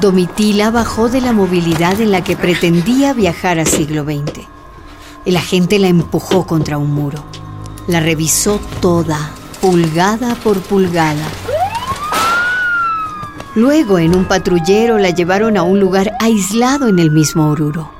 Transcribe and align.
Domitila 0.00 0.70
bajó 0.70 1.08
de 1.08 1.20
la 1.20 1.32
movilidad 1.32 2.00
en 2.00 2.12
la 2.12 2.22
que 2.22 2.36
pretendía 2.36 3.12
viajar 3.12 3.58
a 3.58 3.64
siglo 3.64 4.04
XX. 4.04 4.46
El 5.24 5.36
agente 5.36 5.78
la 5.78 5.88
empujó 5.88 6.46
contra 6.46 6.78
un 6.78 6.92
muro. 6.92 7.24
La 7.88 8.00
revisó 8.00 8.60
toda, 8.80 9.30
pulgada 9.60 10.34
por 10.36 10.60
pulgada. 10.60 11.26
Luego, 13.54 13.98
en 13.98 14.14
un 14.14 14.26
patrullero, 14.26 14.98
la 14.98 15.10
llevaron 15.10 15.56
a 15.56 15.62
un 15.62 15.80
lugar 15.80 16.12
aislado 16.20 16.88
en 16.88 16.98
el 16.98 17.10
mismo 17.10 17.48
Oruro. 17.48 17.95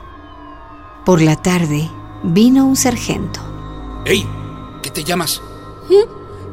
Por 1.06 1.22
la 1.22 1.40
tarde, 1.40 1.88
vino 2.24 2.66
un 2.66 2.74
sargento. 2.74 3.38
¡Ey! 4.04 4.26
¿Qué 4.82 4.90
te 4.90 5.04
llamas? 5.04 5.40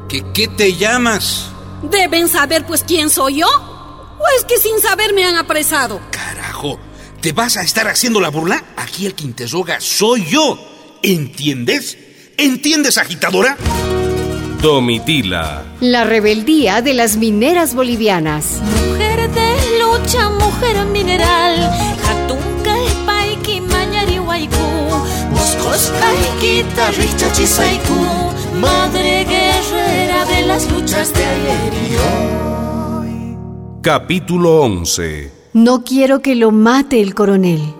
¿Qué, 0.07 0.23
¿Qué 0.31 0.47
te 0.47 0.75
llamas? 0.75 1.47
Deben 1.81 2.27
saber 2.27 2.63
pues 2.67 2.83
quién 2.83 3.09
soy 3.09 3.37
yo. 3.37 3.47
¿O 3.47 4.23
es 4.37 4.45
que 4.45 4.59
sin 4.59 4.79
saber 4.79 5.15
me 5.15 5.25
han 5.25 5.37
apresado? 5.37 5.99
Carajo, 6.11 6.77
¿te 7.19 7.31
vas 7.31 7.57
a 7.57 7.63
estar 7.63 7.87
haciendo 7.87 8.21
la 8.21 8.29
burla? 8.29 8.63
Aquí 8.77 9.07
el 9.07 9.15
que 9.15 9.23
interroga 9.23 9.81
soy 9.81 10.23
yo. 10.25 10.59
¿Entiendes? 11.01 11.97
¿Entiendes, 12.37 12.99
agitadora? 12.99 13.57
Domitila. 14.61 15.63
La 15.79 16.03
rebeldía 16.03 16.83
de 16.83 16.93
las 16.93 17.17
mineras 17.17 17.73
bolivianas. 17.73 18.61
Mujer 18.87 19.31
de 19.31 19.79
lucha, 19.79 20.29
mujer 20.29 20.85
mineral. 20.85 21.93
Moscosca, 25.73 26.11
guitarrista, 26.39 27.31
chisaiku. 27.31 27.95
Madre 28.61 29.25
guerrera 29.25 30.23
de 30.25 30.43
las 30.43 30.71
luchas 30.71 31.11
de 31.15 31.25
ayer 31.25 31.73
y 31.73 31.95
hoy. 31.95 33.37
Capítulo 33.81 34.61
11. 34.61 35.31
No 35.53 35.83
quiero 35.83 36.21
que 36.21 36.35
lo 36.35 36.51
mate 36.51 37.01
el 37.01 37.15
coronel. 37.15 37.73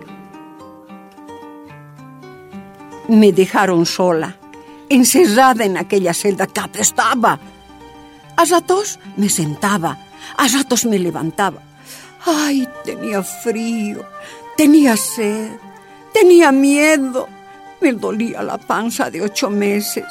Me 3.10 3.32
dejaron 3.32 3.86
sola, 3.86 4.38
encerrada 4.90 5.64
en 5.64 5.78
aquella 5.78 6.16
celda 6.16 6.48
que 6.48 6.62
apestaba. 6.62 7.40
A 8.36 8.46
ratos 8.46 9.00
me 9.18 9.30
sentaba, 9.30 10.00
a 10.36 10.48
ratos 10.48 10.86
me 10.86 10.98
levantaba. 10.98 11.62
Ay, 12.26 12.68
tenía 12.84 13.22
frío, 13.22 14.04
tenía 14.58 14.98
sed, 14.98 15.52
tenía 16.12 16.52
miedo. 16.52 17.28
Me 17.84 17.92
dolía 17.92 18.42
la 18.44 18.58
panza 18.58 19.12
de 19.12 19.22
ocho 19.22 19.50
meses. 19.50 20.06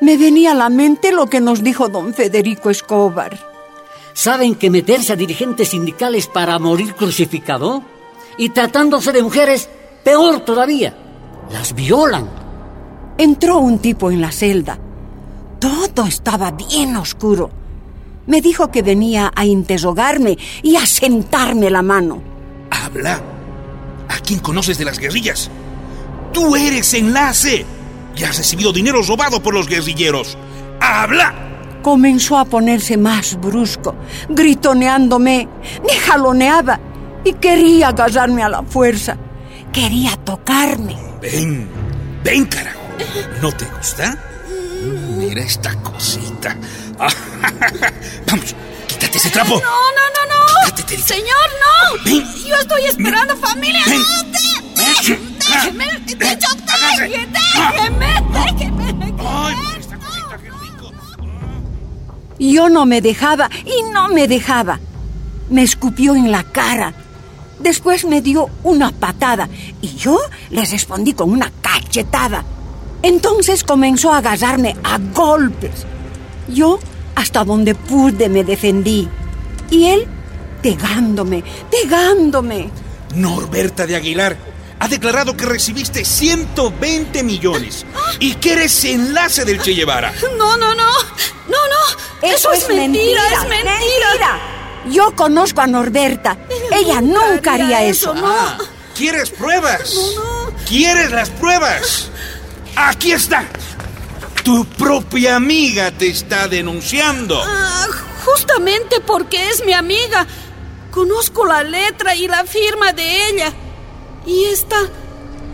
Me 0.00 0.16
venía 0.16 0.50
a 0.50 0.54
la 0.56 0.68
mente 0.68 1.12
lo 1.12 1.26
que 1.26 1.40
nos 1.40 1.62
dijo 1.62 1.88
don 1.88 2.12
Federico 2.12 2.68
Escobar. 2.68 3.38
¿Saben 4.12 4.56
que 4.56 4.70
meterse 4.70 5.12
a 5.12 5.16
dirigentes 5.16 5.68
sindicales 5.68 6.26
para 6.26 6.58
morir 6.58 6.94
crucificado? 6.94 7.84
Y 8.38 8.48
tratándose 8.48 9.12
de 9.12 9.22
mujeres, 9.22 9.68
peor 10.02 10.40
todavía. 10.40 10.96
Las 11.52 11.76
violan. 11.76 12.28
Entró 13.18 13.58
un 13.58 13.78
tipo 13.78 14.10
en 14.10 14.20
la 14.20 14.32
celda. 14.32 14.76
Todo 15.60 16.06
estaba 16.08 16.50
bien 16.50 16.96
oscuro. 16.96 17.50
Me 18.26 18.40
dijo 18.40 18.72
que 18.72 18.82
venía 18.82 19.30
a 19.32 19.44
interrogarme 19.44 20.36
y 20.60 20.74
a 20.74 20.84
sentarme 20.84 21.70
la 21.70 21.82
mano. 21.82 22.20
Habla. 22.68 23.22
¿A 24.08 24.18
quién 24.18 24.40
conoces 24.40 24.76
de 24.76 24.86
las 24.86 24.98
guerrillas? 24.98 25.48
Tú 26.36 26.54
eres 26.54 26.92
enlace 26.92 27.64
y 28.14 28.22
has 28.22 28.36
recibido 28.36 28.70
dinero 28.70 29.00
robado 29.00 29.42
por 29.42 29.54
los 29.54 29.66
guerrilleros. 29.66 30.36
¡Habla! 30.82 31.34
Comenzó 31.82 32.36
a 32.36 32.44
ponerse 32.44 32.98
más 32.98 33.40
brusco, 33.40 33.94
gritoneándome, 34.28 35.48
me 35.82 35.98
jaloneaba 35.98 36.78
y 37.24 37.32
quería 37.32 37.88
agarrarme 37.88 38.42
a 38.42 38.50
la 38.50 38.62
fuerza. 38.62 39.16
Quería 39.72 40.14
tocarme. 40.18 40.94
Ven, 41.22 41.70
ven, 42.22 42.44
carajo. 42.44 42.80
¿No 43.40 43.50
te 43.52 43.64
gusta? 43.64 44.22
Mira 45.16 45.42
esta 45.42 45.74
cosita. 45.76 46.54
Vamos, 48.26 48.54
quítate 48.86 49.16
ese 49.16 49.30
trapo. 49.30 49.54
No, 49.54 49.60
no, 49.60 50.04
no, 50.12 50.66
no. 50.66 50.66
Quítate. 50.66 50.98
Señor, 50.98 51.48
no. 51.62 52.04
Ven. 52.04 52.26
Yo 52.46 52.56
estoy 52.56 52.84
esperando 52.84 53.34
familia. 53.38 53.80
Ven. 53.86 54.02
No, 54.02 55.35
déjeme, 55.64 55.84
Ven. 55.86 56.06
déjeme, 56.06 56.36
Hágase. 56.76 57.08
déjeme, 57.08 58.06
déjeme. 58.32 59.14
Ay, 59.18 59.54
mira 59.56 59.78
esta 59.78 59.96
cosita, 59.98 60.38
qué 60.38 60.50
rico. 60.50 60.92
Yo 62.38 62.68
no 62.68 62.86
me 62.86 63.00
dejaba 63.00 63.50
y 63.64 63.82
no 63.92 64.08
me 64.08 64.28
dejaba. 64.28 64.78
Me 65.50 65.62
escupió 65.62 66.14
en 66.14 66.30
la 66.30 66.42
cara. 66.44 66.92
Después 67.58 68.04
me 68.04 68.20
dio 68.20 68.48
una 68.64 68.90
patada 68.92 69.48
y 69.80 69.94
yo 69.96 70.18
le 70.50 70.64
respondí 70.64 71.14
con 71.14 71.30
una 71.30 71.50
cachetada. 71.62 72.44
Entonces 73.02 73.64
comenzó 73.64 74.12
a 74.12 74.18
agarrarme 74.18 74.76
a 74.84 74.98
golpes. 75.14 75.86
Yo, 76.48 76.78
hasta 77.14 77.44
donde 77.44 77.74
pude, 77.74 78.28
me 78.28 78.44
defendí. 78.44 79.08
Y 79.70 79.86
él, 79.86 80.06
pegándome, 80.62 81.42
pegándome. 81.70 82.70
Norberta 83.14 83.86
de 83.86 83.96
Aguilar 83.96 84.36
ha 84.78 84.88
declarado 84.88 85.36
que 85.36 85.46
recibiste 85.46 86.04
120 86.04 87.22
millones 87.22 87.86
y 88.20 88.34
que 88.34 88.52
eres 88.52 88.84
enlace 88.84 89.44
del 89.44 89.60
Che 89.60 89.72
Guevara. 89.72 90.12
No, 90.36 90.56
no, 90.56 90.74
no. 90.74 90.92
No, 91.48 91.58
no. 91.68 92.28
Eso, 92.28 92.52
es, 92.52 92.68
mentira, 92.68 93.20
es 93.32 93.48
mentira. 93.48 94.38
Yo 94.90 95.14
conozco 95.14 95.60
a 95.60 95.66
Norberta. 95.66 96.36
Ella 96.72 97.00
nunca 97.00 97.54
haría 97.54 97.82
eso. 97.84 98.14
no. 98.14 98.26
Ah, 98.26 98.58
¿Quieres 98.96 99.30
pruebas? 99.30 99.94
¿Quieres 100.68 101.10
las 101.12 101.28
pruebas? 101.30 102.10
Aquí 102.74 103.12
está. 103.12 103.44
Tu 104.42 104.64
propia 104.64 105.36
amiga 105.36 105.90
te 105.90 106.08
está 106.08 106.48
denunciando. 106.48 107.40
Ah, 107.44 107.86
justamente 108.24 109.00
porque 109.00 109.50
es 109.50 109.64
mi 109.64 109.72
amiga. 109.72 110.26
Conozco 110.90 111.44
la 111.44 111.62
letra 111.62 112.14
y 112.14 112.26
la 112.28 112.44
firma 112.44 112.92
de 112.92 113.28
ella. 113.28 113.52
Y 114.26 114.44
esta 114.44 114.76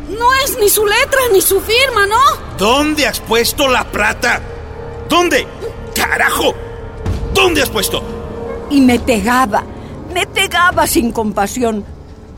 no 0.09 0.34
es 0.44 0.59
ni 0.59 0.69
su 0.69 0.84
letra 0.87 1.21
ni 1.33 1.41
su 1.41 1.60
firma, 1.60 2.06
¿no? 2.06 2.19
¿Dónde 2.59 3.06
has 3.06 3.21
puesto 3.21 3.69
la 3.69 3.84
plata? 3.84 4.41
¿Dónde? 5.09 5.47
¡Carajo! 5.94 6.55
¿Dónde 7.34 7.62
has 7.62 7.71
puesto? 7.71 8.03
Y 8.71 8.81
me 8.81 8.99
pegaba, 8.99 9.65
me 10.12 10.27
pegaba 10.27 10.87
sin 10.87 11.12
compasión. 11.12 11.84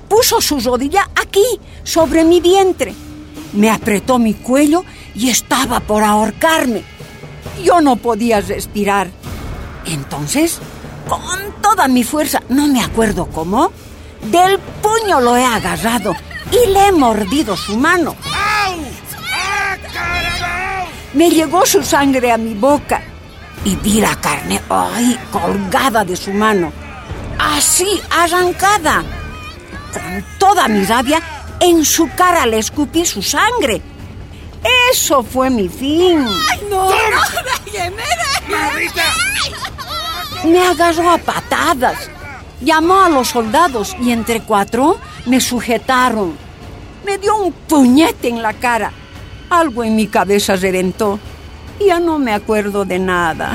Puso 0.09 0.41
su 0.41 0.61
rodilla 0.61 1.09
aquí, 1.15 1.45
sobre 1.83 2.25
mi 2.25 2.41
vientre. 2.41 2.95
Me 3.53 3.71
apretó 3.71 4.19
mi 4.19 4.34
cuello 4.34 4.84
y 5.15 5.31
estaba 5.31 5.81
por 5.81 6.03
ahorcarme. 6.03 6.83
Yo 7.62 7.81
no 7.81 7.97
podía 7.97 8.41
respirar. 8.41 9.09
Entonces, 9.87 10.59
con 11.09 11.61
toda 11.62 11.89
mi 11.89 12.05
fuerza, 12.05 12.43
no 12.49 12.66
me 12.66 12.83
acuerdo 12.83 13.27
cómo, 13.27 13.71
del 14.25 14.59
puño 14.59 15.21
lo 15.21 15.37
he 15.37 15.45
agarrado 15.45 16.15
y 16.51 16.71
le 16.71 16.89
he 16.89 16.93
mordido 16.93 17.57
su 17.57 17.77
mano. 17.77 18.17
¡Au! 18.25 18.81
¡Ah! 19.33 20.85
Me 21.15 21.31
llegó 21.31 21.65
su 21.65 21.83
sangre 21.83 22.33
a 22.33 22.37
mi 22.37 22.55
boca 22.55 23.03
y 23.65 23.77
vi 23.77 24.01
la 24.01 24.17
carne, 24.17 24.61
ay, 24.69 25.19
colgada 25.31 26.05
de 26.05 26.17
su 26.17 26.33
mano. 26.33 26.73
Así, 27.39 28.01
arrancada. 28.11 29.03
Con 29.93 30.25
toda 30.39 30.69
mi 30.69 30.84
rabia, 30.84 31.23
en 31.61 31.84
su 31.84 32.09
cara 32.15 32.47
le 32.47 32.59
escupí 32.59 33.07
su 33.07 33.22
sangre. 33.22 33.81
Eso 34.91 35.22
fue 35.22 35.51
mi 35.51 35.69
fin. 35.69 36.25
No, 36.69 36.91
no. 36.91 36.91
¡Maldita! 38.48 39.04
Me 40.45 40.66
agarró 40.66 41.10
a 41.10 41.19
patadas. 41.19 42.10
Llamó 42.65 43.03
a 43.03 43.11
los 43.11 43.28
soldados 43.28 43.95
y 44.03 44.11
entre 44.11 44.41
cuatro 44.41 44.97
me 45.27 45.39
sujetaron. 45.39 46.33
Me 47.05 47.19
dio 47.19 47.37
un 47.37 47.53
puñete 47.53 48.28
en 48.28 48.41
la 48.41 48.55
cara. 48.55 48.91
Algo 49.51 49.84
en 49.84 49.95
mi 49.95 50.07
cabeza 50.07 50.57
reventó. 50.57 51.19
Ya 51.87 52.01
no 52.01 52.19
me 52.19 52.33
acuerdo 52.33 52.87
de 52.87 52.99
nada. 52.99 53.55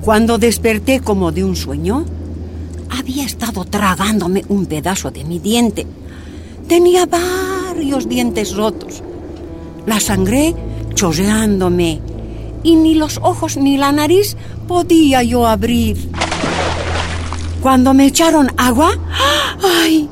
Cuando 0.00 0.36
desperté 0.36 0.98
como 0.98 1.30
de 1.30 1.44
un 1.44 1.54
sueño, 1.54 2.04
había 2.90 3.24
estado 3.24 3.64
tragándome 3.64 4.44
un 4.48 4.66
pedazo 4.66 5.12
de 5.12 5.22
mi 5.22 5.38
diente. 5.38 5.86
Tenía 6.66 7.06
varios 7.06 8.08
dientes 8.08 8.56
rotos. 8.56 9.00
La 9.86 10.00
sangré 10.00 10.56
chorreándome 10.94 12.00
y 12.62 12.76
ni 12.76 12.94
los 12.94 13.18
ojos 13.22 13.56
ni 13.56 13.76
la 13.76 13.92
nariz 13.92 14.36
podía 14.68 15.22
yo 15.22 15.46
abrir. 15.46 16.10
Cuando 17.60 17.94
me 17.94 18.06
echaron 18.06 18.50
agua, 18.56 18.92
¡ay! 19.62 20.08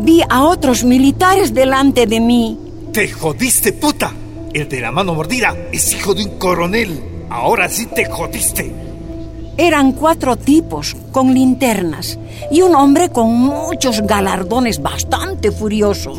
Vi 0.00 0.22
a 0.28 0.44
otros 0.44 0.84
militares 0.84 1.54
delante 1.54 2.06
de 2.06 2.20
mí. 2.20 2.58
¡Te 2.92 3.10
jodiste, 3.10 3.72
puta! 3.72 4.12
El 4.52 4.68
de 4.68 4.80
la 4.80 4.92
mano 4.92 5.14
mordida 5.14 5.56
es 5.72 5.92
hijo 5.94 6.14
de 6.14 6.24
un 6.24 6.38
coronel. 6.38 7.02
Ahora 7.30 7.68
sí 7.68 7.86
te 7.86 8.04
jodiste. 8.04 8.83
Eran 9.56 9.92
cuatro 9.92 10.36
tipos 10.36 10.96
con 11.12 11.32
linternas 11.32 12.18
y 12.50 12.62
un 12.62 12.74
hombre 12.74 13.10
con 13.10 13.32
muchos 13.32 14.00
galardones 14.02 14.82
bastante 14.82 15.52
furioso. 15.52 16.18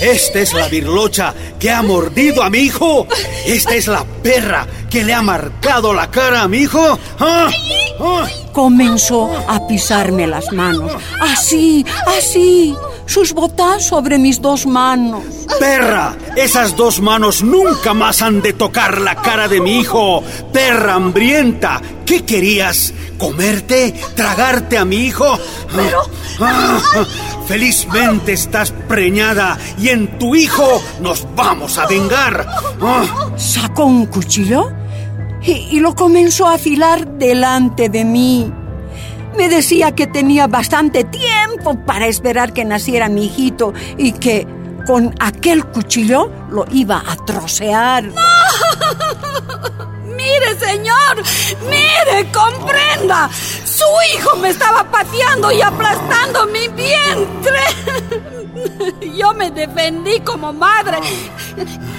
Esta 0.00 0.40
es 0.40 0.54
la 0.54 0.68
virlocha 0.68 1.34
que 1.58 1.70
ha 1.70 1.82
mordido 1.82 2.42
a 2.42 2.48
mi 2.48 2.60
hijo. 2.60 3.06
Esta 3.44 3.74
es 3.74 3.86
la 3.86 4.04
perra 4.22 4.66
que 4.88 5.04
le 5.04 5.12
ha 5.12 5.22
marcado 5.22 5.92
la 5.92 6.10
cara 6.10 6.42
a 6.42 6.48
mi 6.48 6.58
hijo. 6.58 6.98
¡Ah! 7.18 7.50
¡Ah! 8.00 8.28
Comenzó 8.52 9.30
a 9.46 9.66
pisarme 9.68 10.26
las 10.26 10.50
manos. 10.52 10.92
Así, 11.20 11.84
así. 12.06 12.74
Sus 13.10 13.32
botas 13.32 13.82
sobre 13.86 14.18
mis 14.20 14.40
dos 14.40 14.66
manos. 14.66 15.24
Perra, 15.58 16.16
esas 16.36 16.76
dos 16.76 17.00
manos 17.00 17.42
nunca 17.42 17.92
más 17.92 18.22
han 18.22 18.40
de 18.40 18.52
tocar 18.52 19.00
la 19.00 19.16
cara 19.16 19.48
de 19.48 19.60
mi 19.60 19.80
hijo. 19.80 20.22
Perra 20.52 20.94
hambrienta, 20.94 21.82
¿qué 22.06 22.24
querías? 22.24 22.94
¿Comerte? 23.18 23.92
¿Tragarte 24.14 24.78
a 24.78 24.84
mi 24.84 25.06
hijo? 25.06 25.26
Pero... 25.74 26.02
Ah, 26.40 26.78
felizmente 27.48 28.32
estás 28.32 28.70
preñada 28.86 29.58
y 29.76 29.88
en 29.88 30.16
tu 30.16 30.36
hijo 30.36 30.80
nos 31.00 31.26
vamos 31.34 31.78
a 31.78 31.86
vengar. 31.88 32.46
Ah, 32.80 33.32
Sacó 33.36 33.86
un 33.86 34.06
cuchillo 34.06 34.70
y, 35.42 35.50
y 35.72 35.80
lo 35.80 35.96
comenzó 35.96 36.46
a 36.46 36.54
afilar 36.54 37.08
delante 37.18 37.88
de 37.88 38.04
mí. 38.04 38.52
Me 39.40 39.48
decía 39.48 39.92
que 39.92 40.06
tenía 40.06 40.46
bastante 40.48 41.02
tiempo 41.02 41.74
para 41.86 42.06
esperar 42.06 42.52
que 42.52 42.62
naciera 42.62 43.08
mi 43.08 43.24
hijito 43.24 43.72
y 43.96 44.12
que 44.12 44.46
con 44.86 45.14
aquel 45.18 45.64
cuchillo 45.64 46.30
lo 46.50 46.66
iba 46.70 47.02
a 47.08 47.16
trocear. 47.24 48.04
Mire, 50.04 50.58
señor, 50.58 51.22
mire, 51.70 52.30
comprenda. 52.30 52.89
Su 53.80 53.88
hijo 54.14 54.36
me 54.36 54.50
estaba 54.50 54.84
pateando 54.84 55.50
y 55.50 55.62
aplastando 55.62 56.46
mi 56.48 56.68
vientre. 56.68 57.60
Yo 59.16 59.32
me 59.32 59.50
defendí 59.50 60.20
como 60.20 60.52
madre. 60.52 60.98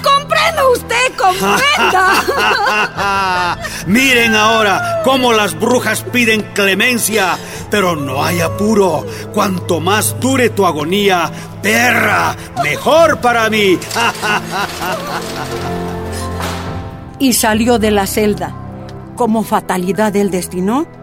Comprenda 0.04 0.69
usted, 0.69 1.12
comprenda. 1.18 3.57
Miren 3.88 4.36
ahora 4.36 5.01
cómo 5.04 5.33
las 5.33 5.60
brujas 5.60 6.04
piden 6.04 6.44
clemencia, 6.54 7.36
pero 7.72 7.95
no 7.95 8.24
hay 8.24 8.42
apuro. 8.42 9.04
Cuanto 9.33 9.80
más 9.80 10.19
dure 10.19 10.51
tu 10.51 10.68
agonía, 10.68 11.31
perra, 11.63 12.36
mejor 12.62 13.19
para 13.22 13.50
mí. 13.50 13.80
y 17.18 17.33
salió 17.33 17.80
de 17.80 17.89
la 17.89 18.06
celda. 18.06 18.56
Como 19.16 19.44
fatalidad 19.44 20.13
del 20.13 20.30
destino, 20.30 21.00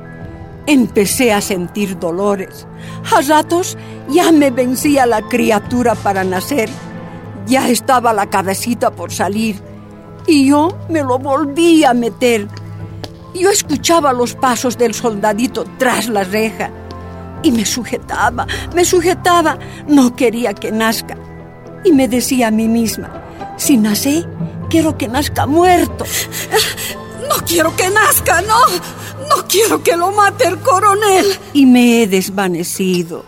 empecé 0.68 1.32
a 1.32 1.40
sentir 1.40 1.98
dolores. 1.98 2.66
A 3.10 3.22
ratos 3.22 3.76
ya 4.10 4.30
me 4.30 4.50
vencía 4.50 5.06
la 5.06 5.22
criatura 5.22 5.94
para 5.94 6.24
nacer. 6.24 6.68
Ya 7.46 7.70
estaba 7.70 8.12
la 8.12 8.28
cabecita 8.28 8.90
por 8.90 9.10
salir. 9.10 9.62
Y 10.26 10.48
yo 10.48 10.76
me 10.90 11.02
lo 11.02 11.18
volví 11.18 11.84
a 11.84 11.94
meter. 11.94 12.48
Yo 13.34 13.50
escuchaba 13.50 14.12
los 14.12 14.34
pasos 14.34 14.76
del 14.76 14.92
soldadito 14.92 15.64
tras 15.78 16.10
la 16.10 16.22
reja. 16.22 16.70
Y 17.42 17.50
me 17.50 17.64
sujetaba, 17.64 18.46
me 18.74 18.84
sujetaba. 18.84 19.58
No 19.86 20.14
quería 20.14 20.52
que 20.52 20.70
nazca. 20.70 21.16
Y 21.82 21.92
me 21.92 22.08
decía 22.08 22.48
a 22.48 22.50
mí 22.50 22.68
misma, 22.68 23.24
si 23.56 23.78
nace, 23.78 24.26
quiero 24.68 24.98
que 24.98 25.08
nazca 25.08 25.46
muerto. 25.46 26.04
No 27.28 27.36
quiero 27.46 27.74
que 27.76 27.88
nazca, 27.90 28.40
no. 28.42 28.58
No 29.28 29.46
quiero 29.48 29.82
que 29.82 29.96
lo 29.96 30.10
mate 30.12 30.46
el 30.46 30.58
coronel. 30.60 31.38
Y 31.52 31.66
me 31.66 32.02
he 32.02 32.06
desvanecido. 32.06 33.24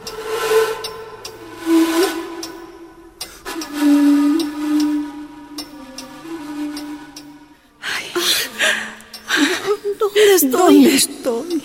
¿Dónde 9.99 10.35
estoy? 10.35 10.50
¿Dónde 10.50 10.94
estoy? 10.94 11.62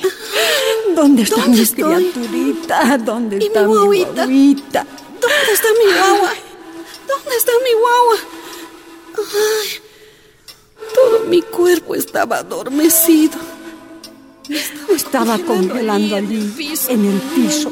¿Dónde 0.96 1.22
está 1.24 1.36
¿Dónde 1.42 1.58
mi 1.58 1.64
estoy? 1.64 2.12
criaturita? 2.12 2.98
¿Dónde 2.98 3.36
¿Y 3.36 3.40
mi 3.40 3.46
está 3.46 3.62
mi 3.62 3.68
guaguita? 3.68 4.12
guaguita? 4.14 4.86
¿Dónde 5.22 5.52
está 5.54 5.68
mi 5.84 5.92
guagua? 5.94 6.34
¿Dónde 7.08 7.36
está 7.38 7.52
mi 7.64 7.74
guagua? 7.74 8.18
Ay, 9.18 9.70
todo 10.96 11.26
mi 11.30 11.42
cuerpo 11.42 11.96
estaba 11.96 12.38
adormecido. 12.38 13.38
Estaba 14.94 15.38
congelando 15.40 16.16
allí, 16.16 16.54
en 16.90 17.06
el 17.06 17.20
piso. 17.36 17.72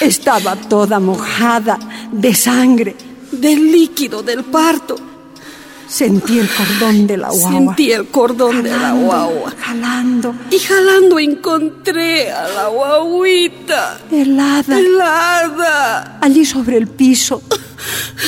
Estaba 0.00 0.56
toda 0.56 1.00
mojada 1.00 1.78
de 2.12 2.34
sangre. 2.34 2.96
Del 3.32 3.70
líquido 3.72 4.22
del 4.22 4.44
parto. 4.44 4.96
Sentí 5.88 6.38
el 6.38 6.48
cordón 6.48 7.08
de 7.08 7.16
la 7.16 7.30
guagua. 7.30 7.50
Sentí 7.50 7.90
el 7.92 8.06
cordón 8.08 8.62
de 8.62 8.70
la 8.70 8.92
guagua. 8.92 9.52
Jalando, 9.58 10.34
Y 10.52 10.58
jalando 10.60 11.18
encontré 11.18 12.30
a 12.30 12.48
la 12.48 12.68
guaguita. 12.68 14.00
helada, 14.12 14.78
Helada. 14.78 16.18
allí 16.20 16.44
sobre 16.44 16.76
el 16.76 16.86
piso. 16.86 17.42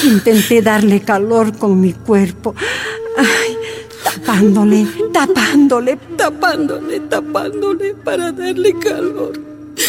Intenté 0.03 0.61
darle 0.61 1.03
calor 1.03 1.56
con 1.56 1.81
mi 1.81 1.93
cuerpo. 1.93 2.55
Ay, 3.17 3.52
tapándole, 4.25 4.87
tapándole, 5.13 5.99
Tapándole, 6.17 7.01
tapándole 7.01 7.95
para 8.05 8.33
darle 8.33 8.79
calor. 8.79 9.33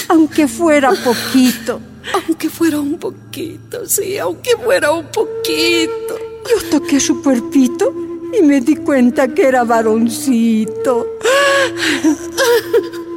aunque 0.10 0.48
fuera 0.48 0.92
poquito. 1.04 1.80
Aunque 2.14 2.50
fuera 2.50 2.80
un 2.80 2.98
poquito, 2.98 3.86
sí, 3.86 4.18
aunque 4.18 4.56
fuera 4.58 4.92
un 4.92 5.06
poquito. 5.08 6.18
Yo 6.50 6.70
toqué 6.70 7.00
su 7.00 7.22
cuerpito 7.24 7.94
y 8.38 8.42
me 8.44 8.60
di 8.60 8.76
cuenta 8.76 9.30
que 9.30 9.48
era 9.48 9.64
varoncito. 9.64 11.08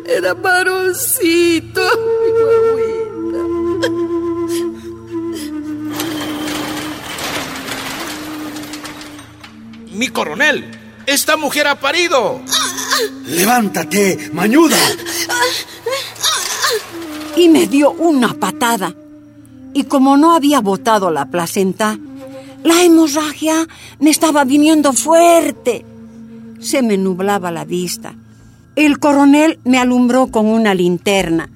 Era 0.07 0.35
varoncito. 0.35 1.83
Mi. 2.77 2.97
Mi 9.99 10.09
coronel, 10.09 10.65
esta 11.07 11.37
mujer 11.37 11.67
ha 11.69 11.79
parido. 11.79 12.41
Levántate, 13.27 14.31
mañuda. 14.33 14.77
y 17.37 17.49
me 17.49 17.67
dio 17.67 17.93
una 17.93 18.35
patada. 18.35 18.95
Y 19.73 19.85
como 19.85 20.17
no 20.17 20.35
había 20.35 20.61
botado 20.61 21.11
la 21.11 21.27
placenta, 21.27 21.99
la 22.65 22.83
hemorragia 22.83 23.67
me 24.01 24.11
estaba 24.11 24.45
viniendo 24.45 24.93
fuerte. 24.93 25.85
Se 26.61 26.83
me 26.83 26.97
nublaba 26.97 27.51
la 27.51 27.65
vista. 27.65 28.15
El 28.75 28.99
coronel 28.99 29.59
me 29.65 29.79
alumbró 29.79 30.29
con 30.29 30.47
una 30.47 30.75
linterna. 30.75 31.51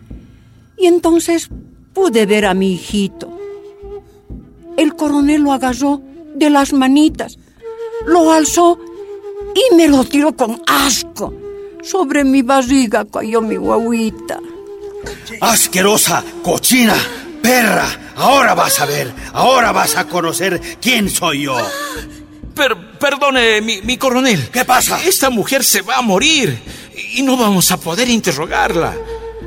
Y 0.77 0.87
entonces 0.87 1.49
pude 1.93 2.27
ver 2.27 2.47
a 2.47 2.55
mi 2.55 2.75
hijito. 2.75 3.31
El 4.77 4.95
coronel 4.95 5.43
lo 5.43 5.53
agarró 5.53 6.01
de 6.35 6.49
las 6.49 6.73
manitas, 6.73 7.39
lo 8.07 8.33
alzó 8.33 8.79
y 9.55 9.75
me 9.77 9.89
lo 9.89 10.05
tiró 10.05 10.35
con 10.35 10.63
asco. 10.67 11.33
Sobre 11.83 12.25
mi 12.25 12.43
barriga 12.43 13.05
cayó 13.11 13.41
mi 13.41 13.57
guaguita. 13.57 14.39
Asquerosa, 15.41 16.23
cochina, 16.43 16.95
perra. 17.43 17.87
Ahora 18.17 18.55
vas 18.55 18.79
a 18.81 18.87
ver, 18.87 19.11
ahora 19.33 19.73
vas 19.73 19.97
a 19.97 20.07
conocer 20.07 20.61
quién 20.81 21.09
soy 21.09 21.43
yo. 21.45 21.57
Per- 22.55 22.99
perdone, 22.99 23.61
mi, 23.63 23.81
mi 23.83 23.97
coronel. 23.97 24.49
¿Qué 24.51 24.65
pasa? 24.67 25.03
Esta 25.03 25.31
mujer 25.31 25.65
se 25.65 25.81
va 25.81 25.97
a 25.97 26.03
morir 26.03 26.59
y 27.15 27.23
no 27.23 27.37
vamos 27.37 27.71
a 27.73 27.79
poder 27.81 28.09
interrogarla. 28.11 28.95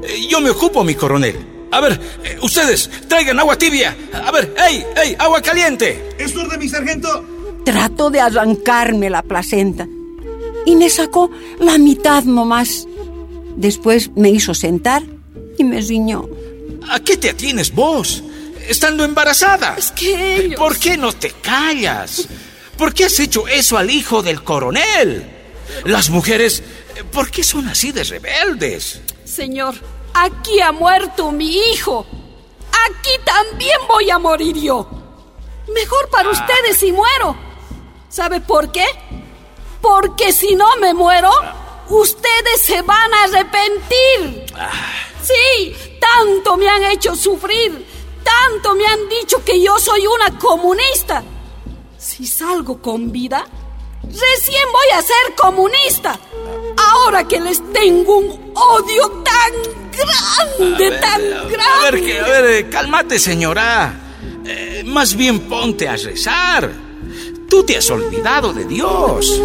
Eh, 0.02 0.28
Yo 0.28 0.42
me 0.42 0.50
ocupo, 0.50 0.84
mi 0.84 0.96
coronel. 0.96 1.68
A 1.72 1.80
ver, 1.82 2.00
eh, 2.24 2.38
ustedes, 2.42 2.90
traigan 3.08 3.40
agua 3.40 3.56
tibia. 3.58 3.96
A 4.26 4.32
ver, 4.32 4.56
¡ey, 4.58 4.84
ey, 4.96 5.16
agua 5.20 5.42
caliente! 5.42 6.16
¿Es 6.18 6.36
orden, 6.36 6.60
mi 6.60 6.68
sargento? 6.70 7.24
Trató 7.66 8.10
de 8.10 8.22
arrancarme 8.22 9.10
la 9.10 9.22
placenta 9.22 9.88
y 10.65 10.75
me 10.75 10.89
sacó 10.89 11.29
la 11.60 11.77
mitad 11.77 12.24
nomás. 12.24 12.88
Después 13.55 14.12
me 14.15 14.29
hizo 14.29 14.53
sentar 14.53 15.03
y 15.58 15.63
me 15.63 15.82
riñó. 15.82 16.27
¿A 16.89 17.00
qué 17.00 17.17
te 17.17 17.29
atienes 17.29 17.74
vos? 17.74 18.24
Estando 18.67 19.03
embarazada. 19.03 19.75
Es 19.77 19.91
que 19.91 20.36
ellos... 20.38 20.60
¿Por 20.60 20.77
qué 20.77 20.98
no 20.98 21.13
te 21.13 21.32
callas? 21.32 22.27
¿Por 22.77 22.93
qué 22.93 23.05
has 23.05 23.20
hecho 23.20 23.48
eso 23.48 23.77
al 23.77 23.89
hijo 23.89 24.24
del 24.24 24.43
coronel? 24.43 25.29
Las 25.86 26.10
mujeres, 26.10 26.63
eh, 26.96 27.03
¿por 27.03 27.29
qué 27.29 27.43
son 27.43 27.67
así 27.67 27.91
de 27.91 28.03
rebeldes? 28.03 29.01
Señor, 29.25 29.75
Aquí 30.13 30.62
ha 30.62 30.72
muerto 30.72 31.32
mi 31.32 31.58
hijo. 31.58 32.05
Aquí 32.88 33.12
también 33.25 33.77
voy 33.88 34.10
a 34.10 34.20
morir 34.20 34.55
yo. 34.55 34.88
Mejor 35.74 36.10
para 36.10 36.29
ustedes 36.29 36.77
si 36.77 36.91
muero. 36.91 37.36
¿Sabe 38.10 38.39
por 38.41 38.72
qué? 38.72 38.86
Porque 39.84 40.32
si 40.32 40.56
no 40.56 40.66
me 40.78 40.94
muero, 40.94 41.30
ustedes 41.90 42.62
se 42.63 42.82
van 42.84 43.13
a 43.13 43.24
arrepentir. 43.25 44.46
Sí, 45.22 45.75
tanto 46.00 46.56
me 46.58 46.70
han 46.70 46.84
hecho 46.86 47.16
sufrir, 47.18 47.86
tanto 48.24 48.75
me 48.75 48.86
han 48.88 49.10
dicho 49.10 49.44
que 49.44 49.62
yo 49.62 49.78
soy 49.80 50.08
una 50.08 50.40
comunista. 50.40 51.22
Si 51.98 52.25
salgo 52.25 52.82
con 52.82 53.12
vida, 53.12 53.46
recién 54.04 54.63
voy 54.72 54.98
a 54.98 55.02
ser 55.02 55.36
comunista. 55.38 56.18
Ahora 56.92 57.25
que 57.28 57.42
les 57.42 57.62
tengo 57.74 58.18
un 58.20 58.52
odio 58.56 59.10
tan 59.24 59.52
grande, 59.92 60.92
tan 61.00 61.22
grande. 61.50 61.58
A 61.58 61.92
ver, 61.92 62.02
que- 62.06 62.20
a 62.20 62.24
ver, 62.24 62.46
eh, 62.46 62.70
cálmate, 62.70 63.20
señora. 63.20 63.94
Eh, 64.46 64.84
más 64.86 65.13
bien 65.16 65.42
ponte 65.42 65.88
a 65.90 65.96
rezar. 65.98 66.72
Tú 67.50 67.63
te 67.63 67.78
has 67.78 67.90
olvidado 67.92 68.52
de 68.52 68.66
Dios. 68.66 69.40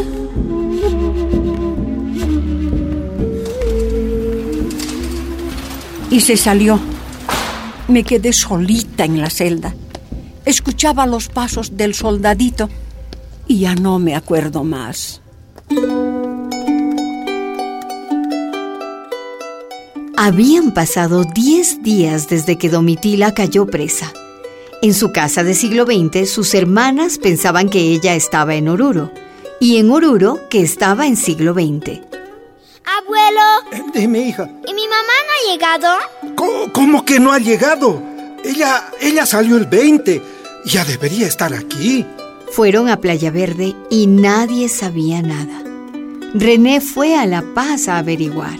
Y 6.10 6.20
se 6.20 6.36
salió. 6.36 6.80
Me 7.88 8.04
quedé 8.04 8.32
solita 8.32 9.04
en 9.04 9.20
la 9.20 9.30
celda. 9.30 9.74
Escuchaba 10.44 11.06
los 11.06 11.28
pasos 11.28 11.76
del 11.76 11.94
soldadito 11.94 12.68
y 13.46 13.60
ya 13.60 13.74
no 13.74 13.98
me 13.98 14.14
acuerdo 14.14 14.64
más. 14.64 15.20
Habían 20.16 20.74
pasado 20.74 21.24
10 21.24 21.82
días 21.82 22.28
desde 22.28 22.56
que 22.56 22.68
Domitila 22.68 23.32
cayó 23.34 23.66
presa. 23.66 24.12
En 24.82 24.94
su 24.94 25.12
casa 25.12 25.44
de 25.44 25.54
siglo 25.54 25.84
XX, 25.84 26.28
sus 26.28 26.54
hermanas 26.54 27.18
pensaban 27.18 27.68
que 27.68 27.80
ella 27.80 28.14
estaba 28.14 28.54
en 28.54 28.68
Oruro 28.68 29.12
y 29.60 29.76
en 29.76 29.90
Oruro 29.90 30.40
que 30.50 30.60
estaba 30.60 31.06
en 31.06 31.16
siglo 31.16 31.54
XX. 31.54 32.07
Abuelo, 32.96 33.92
Dime, 33.92 34.20
hija. 34.20 34.48
¿y 34.66 34.72
mi 34.74 34.88
mamá 34.88 35.12
no 35.26 35.32
ha 35.34 35.52
llegado? 35.52 36.34
¿Cómo, 36.34 36.72
cómo 36.72 37.04
que 37.04 37.20
no 37.20 37.32
ha 37.32 37.38
llegado? 37.38 38.02
Ella, 38.44 38.90
ella 39.00 39.26
salió 39.26 39.56
el 39.56 39.66
20. 39.66 40.22
Ya 40.64 40.84
debería 40.84 41.26
estar 41.26 41.52
aquí. 41.52 42.06
Fueron 42.52 42.88
a 42.88 42.98
Playa 42.98 43.30
Verde 43.30 43.74
y 43.90 44.06
nadie 44.06 44.68
sabía 44.68 45.20
nada. 45.22 45.62
René 46.34 46.80
fue 46.80 47.14
a 47.16 47.26
La 47.26 47.42
Paz 47.54 47.88
a 47.88 47.98
averiguar. 47.98 48.56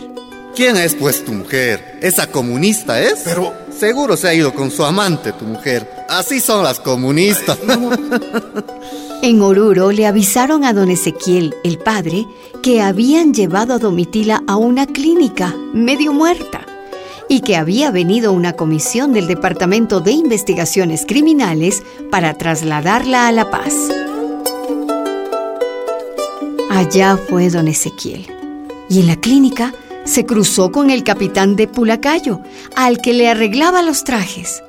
¿Quién 0.55 0.77
es 0.77 0.95
pues 0.95 1.25
tu 1.25 1.33
mujer? 1.33 1.99
¿Esa 2.03 2.27
comunista 2.31 3.01
es? 3.01 3.21
Pero... 3.25 3.55
Seguro 3.79 4.17
se 4.17 4.27
ha 4.27 4.35
ido 4.35 4.53
con 4.53 4.73
su 4.73 4.85
amante, 4.85 5.31
tu 5.33 5.45
mujer. 5.45 5.89
Así 6.09 6.41
son 6.41 6.65
las 6.65 6.81
comunistas. 6.81 7.59
En 9.21 9.43
Oruro 9.43 9.91
le 9.91 10.07
avisaron 10.07 10.65
a 10.65 10.73
don 10.73 10.93
Ezequiel, 10.93 11.53
el 11.65 11.79
padre, 11.79 12.25
que 12.63 12.81
habían 12.81 13.35
llevado 13.35 13.75
a 13.75 13.79
Domitila 13.79 14.45
a 14.47 14.57
una 14.57 14.87
clínica 14.87 15.57
medio 15.75 16.13
muerta 16.13 16.65
y 17.29 17.41
que 17.41 17.57
había 17.57 17.91
venido 17.91 18.33
una 18.33 18.53
comisión 18.53 19.13
del 19.13 19.27
Departamento 19.27 19.99
de 19.99 20.13
Investigaciones 20.13 21.05
Criminales 21.05 21.83
para 22.13 22.35
trasladarla 22.35 23.27
a 23.27 23.33
La 23.33 23.51
Paz. 23.51 23.75
Allá 26.71 27.17
fue 27.17 27.51
don 27.51 27.67
Ezequiel 27.67 28.25
y 28.89 29.01
en 29.01 29.09
la 29.09 29.17
clínica 29.17 29.75
se 30.05 30.25
cruzó 30.25 30.71
con 30.71 30.91
el 30.91 31.03
capitán 31.03 31.57
de 31.57 31.67
Pulacayo, 31.67 32.41
al 32.77 33.03
que 33.03 33.13
le 33.13 33.29
arreglaba 33.29 33.83
los 33.83 34.05
trajes. 34.05 34.63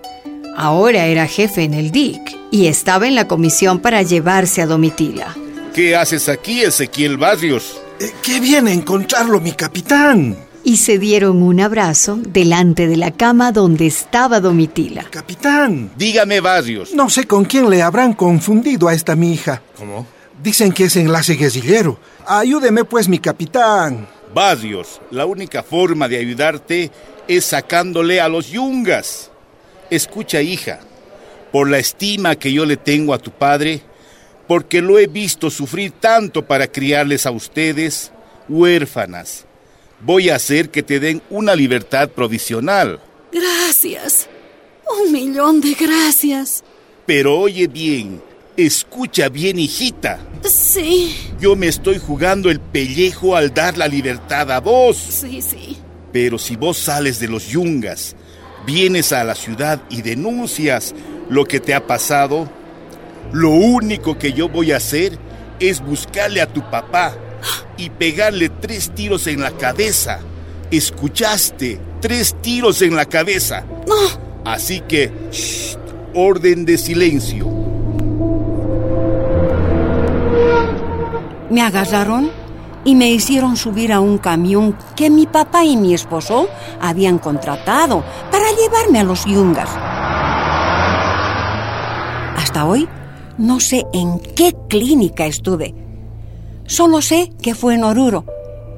Ahora 0.56 1.06
era 1.06 1.28
jefe 1.28 1.64
en 1.64 1.74
el 1.74 1.92
DIC 1.92 2.38
y 2.52 2.68
estaba 2.68 3.08
en 3.08 3.16
la 3.16 3.28
comisión 3.28 3.80
para 3.80 4.02
llevarse 4.02 4.62
a 4.62 4.66
Domitila. 4.66 5.36
¿Qué 5.74 5.96
haces 5.96 6.30
aquí, 6.30 6.62
Ezequiel 6.62 7.18
Barrios? 7.18 7.80
Eh, 8.00 8.12
qué 8.24 8.40
viene 8.40 8.72
a 8.72 8.74
encontrarlo, 8.74 9.40
mi 9.40 9.52
capitán. 9.52 10.36
Y 10.64 10.78
se 10.78 11.00
dieron 11.00 11.42
un 11.42 11.60
abrazo 11.60 12.20
delante 12.22 12.88
de 12.88 12.98
la 12.98 13.12
cama 13.12 13.52
donde 13.52 13.88
estaba 13.88 14.40
Domitila. 14.40 15.06
Capitán. 15.10 15.92
Dígame, 15.96 16.42
Barrios. 16.42 16.94
No 16.94 17.10
sé 17.10 17.26
con 17.26 17.46
quién 17.46 17.70
le 17.70 17.82
habrán 17.82 18.14
confundido 18.14 18.88
a 18.88 18.94
esta 18.94 19.16
mi 19.16 19.34
hija. 19.34 19.62
¿Cómo? 19.78 20.06
Dicen 20.42 20.72
que 20.72 20.86
es 20.86 20.96
enlace 20.96 21.36
guerrillero. 21.36 22.00
Ayúdeme 22.26 22.84
pues, 22.84 23.08
mi 23.08 23.20
capitán. 23.20 24.08
Barrios, 24.34 25.02
la 25.12 25.26
única 25.26 25.64
forma 25.64 26.08
de 26.08 26.18
ayudarte 26.18 26.92
es 27.28 27.46
sacándole 27.46 28.22
a 28.22 28.28
los 28.28 28.48
yungas. 28.50 29.29
Escucha, 29.90 30.42
hija, 30.42 30.80
por 31.52 31.70
la 31.70 31.80
estima 31.80 32.36
que 32.36 32.52
yo 32.54 32.66
le 32.66 32.78
tengo 32.78 33.14
a 33.14 33.20
tu 33.20 33.32
padre, 33.32 33.82
porque 34.48 34.82
lo 34.82 35.00
he 35.00 35.08
visto 35.08 35.50
sufrir 35.50 35.92
tanto 35.92 36.46
para 36.46 36.68
criarles 36.68 37.26
a 37.26 37.32
ustedes, 37.32 38.12
huérfanas, 38.48 39.46
voy 40.02 40.30
a 40.30 40.36
hacer 40.36 40.70
que 40.70 40.84
te 40.84 41.00
den 41.00 41.22
una 41.30 41.56
libertad 41.56 42.10
provisional. 42.10 43.00
Gracias. 43.32 44.28
Un 45.04 45.12
millón 45.12 45.62
de 45.62 45.74
gracias. 45.76 46.64
Pero 47.06 47.40
oye 47.40 47.68
bien, 47.68 48.22
escucha 48.58 49.30
bien, 49.30 49.60
hijita. 49.60 50.20
Sí, 50.44 51.16
Yo 51.40 51.56
me 51.56 51.68
estoy 51.68 52.00
jugando 52.00 52.50
el 52.50 52.60
pellejo 52.60 53.36
al 53.36 53.54
dar 53.54 53.78
la 53.78 53.88
libertad 53.88 54.52
a 54.52 54.60
vos. 54.60 54.98
sí, 54.98 55.42
sí. 55.42 55.78
Pero 56.12 56.40
si 56.40 56.56
vos 56.56 56.78
sales 56.78 57.20
de 57.20 57.28
los 57.28 57.48
yungas, 57.50 58.16
vienes 58.70 59.14
a 59.14 59.24
la 59.24 59.34
ciudad 59.34 59.82
y 59.90 60.04
denuncias 60.04 60.94
lo 61.28 61.46
que 61.46 61.60
te 61.60 61.74
ha 61.74 61.88
pasado, 61.88 62.48
lo 63.32 63.50
único 63.50 64.20
que 64.20 64.32
yo 64.32 64.48
voy 64.48 64.74
a 64.74 64.78
hacer 64.78 65.18
es 65.60 65.82
buscarle 65.82 66.40
a 66.40 66.46
tu 66.46 66.62
papá 66.70 67.16
y 67.78 67.90
pegarle 67.90 68.50
tres 68.50 68.92
tiros 68.94 69.26
en 69.26 69.42
la 69.42 69.50
cabeza. 69.50 70.20
¿Escuchaste? 70.70 71.80
Tres 72.00 72.36
tiros 72.42 72.84
en 72.84 72.96
la 72.96 73.06
cabeza. 73.06 73.66
Así 74.46 74.82
que, 74.82 75.12
shh, 75.32 75.76
orden 76.14 76.64
de 76.64 76.78
silencio. 76.78 77.48
Me 81.50 81.64
agarraron 81.64 82.30
y 82.84 82.96
me 82.96 83.10
hicieron 83.10 83.58
subir 83.58 83.92
a 83.92 84.00
un 84.00 84.18
camión 84.18 84.76
que 84.96 85.10
mi 85.10 85.26
papá 85.26 85.64
y 85.64 85.78
mi 85.78 85.94
esposo 85.94 86.48
habían 86.82 87.20
contratado 87.20 88.04
para 88.32 88.46
llevarme 88.52 89.00
a 89.00 89.04
los 89.04 89.26
yungas. 89.26 89.70
Hasta 92.38 92.66
hoy 92.66 92.88
no 93.38 93.60
sé 93.60 93.86
en 93.94 94.20
qué 94.20 94.56
clínica 94.68 95.26
estuve. 95.26 95.74
Solo 96.66 97.02
sé 97.02 97.32
que 97.42 97.56
fue 97.56 97.76
en 97.76 97.84
Oruro. 97.84 98.26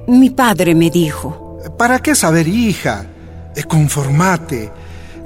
Mi 0.08 0.30
padre 0.30 0.76
me 0.76 0.90
dijo. 0.90 1.60
¿Para 1.78 2.00
qué 2.00 2.16
saber, 2.16 2.48
hija? 2.48 3.06
Eh, 3.56 3.64
Conformate. 3.64 4.72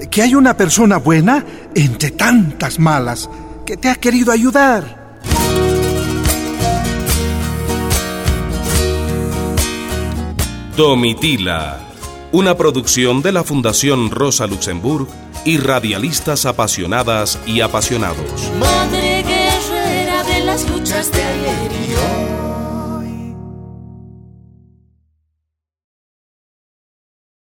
Que 0.10 0.22
hay 0.22 0.36
una 0.36 0.55
persona 0.55 0.98
buena 0.98 1.46
entre 1.74 2.12
tantas 2.12 2.79
malas 2.79 3.29
que 3.65 3.77
te 3.77 3.89
ha 3.89 3.96
querido 3.96 4.32
ayudar. 4.32 5.04
Domitila, 10.75 11.79
una 12.34 12.58
producción 12.58 13.22
de 13.22 13.32
la 13.32 13.46
Fundación 13.46 14.12
Rosa 14.12 14.46
Luxemburg 14.46 15.08
y 15.46 15.58
radialistas 15.58 16.46
apasionadas 16.46 17.39
y 17.46 17.62
apasionados. 17.62 18.51
Madre 18.60 19.24
guerrera 19.24 20.24
de 20.25 20.44
las 20.44 20.70
luchas 20.70 21.10
de 21.13 21.44